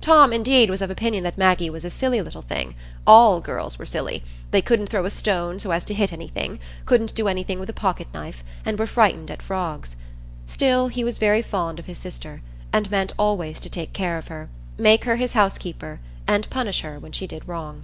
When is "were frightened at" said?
8.78-9.42